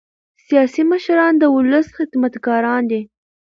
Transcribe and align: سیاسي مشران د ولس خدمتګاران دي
سیاسي 0.45 0.83
مشران 0.91 1.33
د 1.37 1.43
ولس 1.55 1.87
خدمتګاران 1.97 2.81
دي 2.91 3.01